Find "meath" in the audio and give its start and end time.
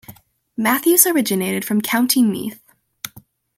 2.23-2.59